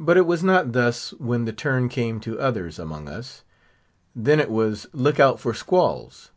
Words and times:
But 0.00 0.16
it 0.16 0.24
was 0.26 0.42
not 0.42 0.72
thus 0.72 1.10
when 1.18 1.44
the 1.44 1.52
turn 1.52 1.90
came 1.90 2.20
to 2.20 2.40
others 2.40 2.78
among 2.78 3.06
us. 3.06 3.42
Then 4.14 4.40
it 4.40 4.50
was 4.50 4.86
look 4.94 5.20
out 5.20 5.40
for 5.40 5.52
squalls. 5.52 6.30